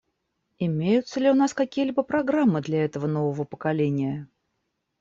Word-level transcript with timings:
Имеются 0.57 1.19
ли 1.19 1.29
у 1.29 1.35
нас 1.35 1.53
какие-либо 1.53 2.01
программы 2.01 2.59
для 2.63 2.83
этого 2.83 3.05
нового 3.05 3.43
поколения? 3.43 4.27